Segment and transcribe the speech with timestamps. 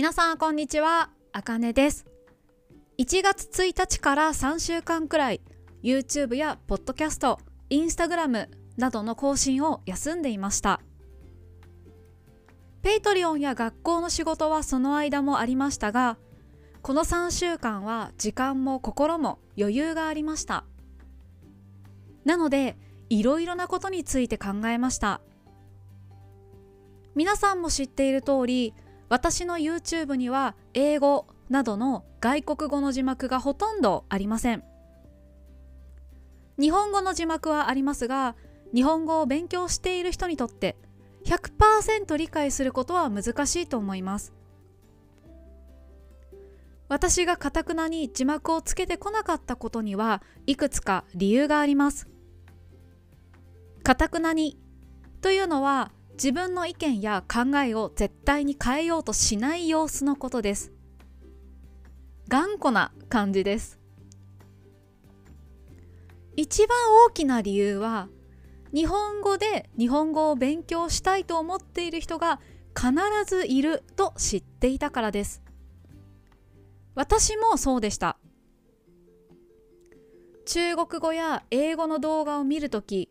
[0.00, 1.10] 皆さんこんにちは。
[1.30, 2.06] あかねです。
[2.96, 5.42] 1月1日から3週間くらい
[5.82, 7.36] YouTube や Podcast、
[7.68, 8.48] Instagram
[8.78, 10.80] などの更新を休んでいました。
[12.80, 16.16] ペイトリオンや学校の仕事はその間もありましたが
[16.80, 20.64] この3週間は時間も心も余裕がありました。
[22.24, 22.78] なので
[23.10, 25.20] いろいろなことについて考えました。
[27.14, 28.72] 皆さんも知っている通り
[29.10, 34.62] 私の YouTube には英語などの外国語の字幕がほとんどありません。
[36.60, 38.36] 日本語の字幕はありますが
[38.72, 40.76] 日本語を勉強している人にとって
[41.24, 44.32] 100%理解することは難しいと思います。
[46.88, 52.08] 私がかたくなに字幕をつけてこなかったことにはいくつか理由があります。
[53.82, 54.56] かたくなに
[55.20, 55.90] というのは
[56.22, 60.70] 自分の意見や考えを絶対に変えようとしない様子のことです。
[62.28, 63.80] 頑固な感じです。
[66.36, 66.76] 一番
[67.06, 68.10] 大きな理由は
[68.74, 72.38] 日本語で日本語を勉強したいと思っている人が
[72.76, 72.92] 必
[73.26, 75.42] ずいると知っていたからです。
[76.94, 78.18] 私もそうでした。
[80.44, 83.08] 中国語や英語の動画を見るとき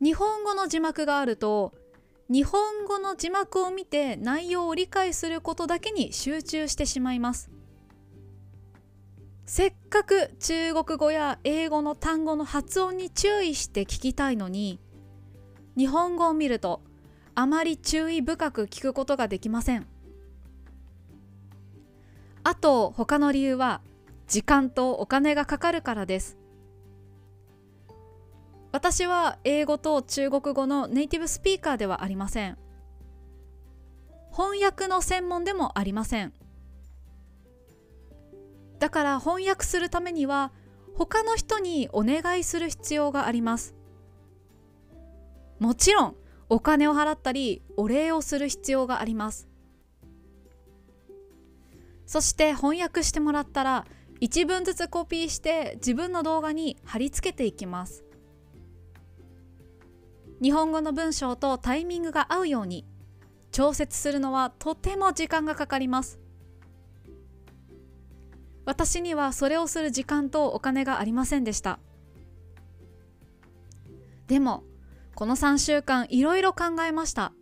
[0.00, 1.74] 日本語の字幕があると
[2.30, 7.50] 日本語の字幕を見て内容を理解することだけに集中してしまいます。
[9.46, 14.78] せっかく中国語や英語の単語の発音に注意して聞きたいのに
[15.74, 16.82] 日本語を見ると
[17.34, 19.86] あまり注意深く聞くことができません。
[22.44, 23.80] あと他の理由は
[24.26, 26.37] 時間とお金がかかるからです。
[28.70, 32.58] 私は英語と中国語のネイティブスピーカーではありません。
[34.30, 36.34] 翻訳の専門でもありません。
[38.78, 40.52] だから翻訳するためには
[40.94, 43.74] 他の人にお願いする必要があります。
[45.58, 46.16] もちろん
[46.48, 49.48] お金を払ったりお礼をする必要があります。
[52.06, 53.86] そして翻訳してもらったら
[54.20, 58.04] 1文ずつコピーして自分の動画に貼り付けていきます。
[60.40, 62.84] 日本語の文章とタイミングが合うように
[63.50, 66.20] 調節するのはとても時間がかかります。
[68.64, 71.80] 私にはそれをする時間とお金がありませんでした。
[74.26, 74.62] でも
[75.14, 77.32] この3週間いろいろ考えました。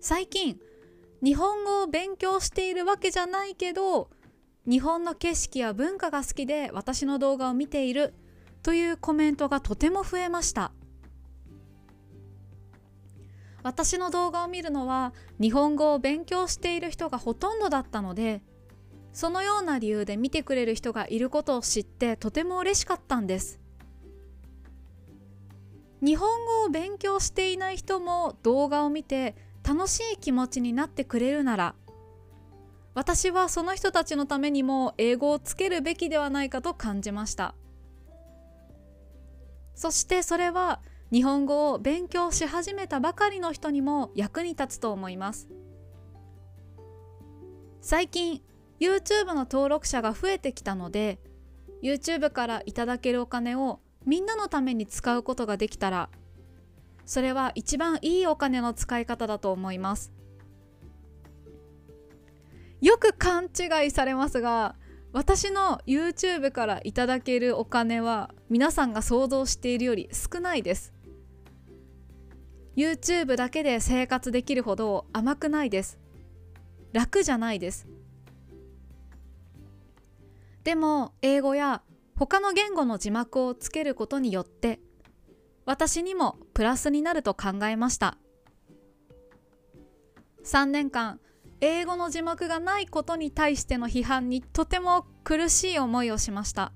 [0.00, 0.58] 最近
[1.22, 4.10] 日本語を勉強しているわけじゃないけど
[4.66, 8.14] 日本の景色や文化が好きで私の動画を見ている
[8.62, 10.72] というコメントがとても増えました。
[13.68, 18.40] 私の動画を見るのは日本語を勉強している人がほとんどだったので
[19.12, 23.60] そのような理由で見てくれる人がいることを知ってとても嬉しかったんです。
[26.02, 31.74] 日本語を勉強していない人も動画を見て楽しい気持ちになってくれるなら
[32.94, 37.54] 私はその人たちのためにも英語をつけるべきではないかと感じました。
[39.74, 40.80] そしてそれは
[41.10, 45.48] 日本語を勉強し始めたばかりの人にも役に立つと思います。
[47.80, 48.42] 最近
[48.78, 51.18] YouTube の登録者が増えてきたので
[51.82, 56.10] YouTube からいただけるお金をみんなのために使うことができたら
[57.06, 60.12] それは一番いいお金の使い方だと思います。
[62.82, 64.76] よく勘違いされますが
[65.12, 70.97] 私の YouTube からいただけるお金は皆さんが想像しているより少ないです。
[72.78, 75.98] YouTube だけで生活できるほど甘くないです。
[76.92, 77.88] 楽じゃないです。
[80.62, 81.82] でも英語や
[82.14, 84.78] 他の言語の字幕をつけることによって
[85.66, 88.16] 私にもプラスになると考えました。
[90.44, 91.18] 3年間
[91.60, 96.72] 英語の字幕がないことに対しての批判にとても苦しい思いをしました。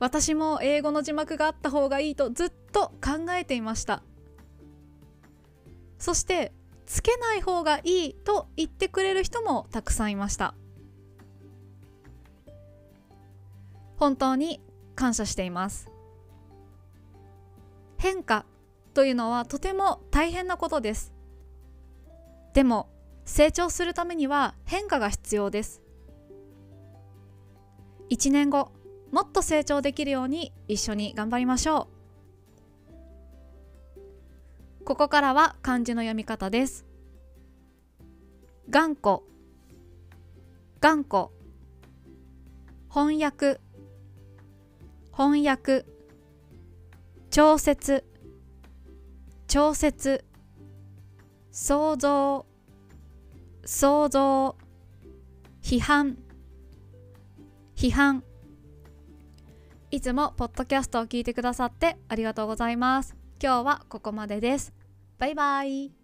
[0.00, 4.02] 私も英語の字幕があった方がいいとずっと考えていました。
[5.98, 6.52] そして
[6.86, 10.54] つけない方がいいと言ってくれる人もたくさんいました。
[13.96, 14.60] 本当に
[14.94, 15.90] 感謝しています。
[17.98, 18.46] 変化
[18.94, 21.12] というのはとても大変なことです。
[22.54, 22.88] でも
[23.24, 25.82] 成長するためには変化が必要です。
[28.10, 28.72] 1年後
[29.10, 31.88] もっと成長できるように一緒に頑張りましょ
[34.82, 34.84] う。
[34.84, 36.86] ここからは漢字の読み方です。
[38.70, 39.22] 頑固。
[40.80, 41.30] 頑固。
[42.90, 43.60] 翻訳。
[45.12, 45.84] 翻訳。
[47.30, 48.04] 調節。
[49.46, 50.24] 調節。
[51.50, 52.46] 想像。
[53.64, 54.54] 想像。
[55.62, 56.16] 批判。
[57.74, 58.22] 批判。
[59.90, 63.16] いつもポッドキャストを聞いてくださってありがとうございます。
[63.42, 64.74] 今日はここまでです。
[65.18, 65.97] バイバイ。